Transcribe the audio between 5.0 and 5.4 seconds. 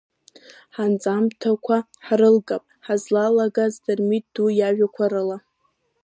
рыла…